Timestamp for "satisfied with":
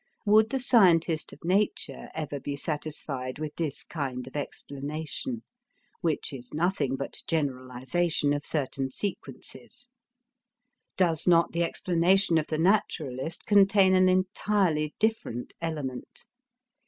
2.55-3.55